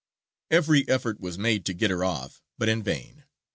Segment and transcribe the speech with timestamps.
[0.49, 3.25] Every effort was made to get her off, but in vain.